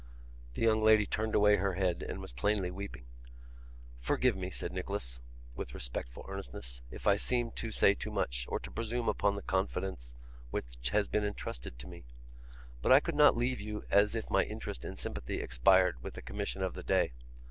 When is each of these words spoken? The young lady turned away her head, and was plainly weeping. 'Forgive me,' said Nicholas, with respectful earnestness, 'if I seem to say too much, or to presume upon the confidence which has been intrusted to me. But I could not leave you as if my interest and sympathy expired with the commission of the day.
The 0.55 0.63
young 0.63 0.81
lady 0.81 1.05
turned 1.05 1.35
away 1.35 1.57
her 1.57 1.75
head, 1.75 2.01
and 2.01 2.19
was 2.19 2.33
plainly 2.33 2.71
weeping. 2.71 3.05
'Forgive 3.99 4.35
me,' 4.35 4.49
said 4.49 4.71
Nicholas, 4.73 5.19
with 5.53 5.75
respectful 5.75 6.25
earnestness, 6.27 6.81
'if 6.89 7.05
I 7.05 7.17
seem 7.17 7.51
to 7.51 7.71
say 7.71 7.93
too 7.93 8.09
much, 8.09 8.47
or 8.49 8.59
to 8.61 8.71
presume 8.71 9.07
upon 9.07 9.35
the 9.35 9.43
confidence 9.43 10.15
which 10.49 10.89
has 10.91 11.07
been 11.07 11.23
intrusted 11.23 11.77
to 11.77 11.87
me. 11.87 12.03
But 12.81 12.91
I 12.91 12.99
could 12.99 13.13
not 13.13 13.37
leave 13.37 13.61
you 13.61 13.83
as 13.91 14.15
if 14.15 14.27
my 14.31 14.43
interest 14.43 14.83
and 14.83 14.97
sympathy 14.97 15.39
expired 15.39 16.01
with 16.01 16.15
the 16.15 16.23
commission 16.23 16.63
of 16.63 16.73
the 16.73 16.81
day. 16.81 17.11